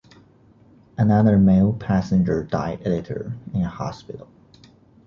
Another 0.97 1.37
male 1.37 1.73
passenger 1.73 2.43
died 2.43 2.83
later 2.87 3.37
in 3.53 3.61
hospital. 3.61 4.31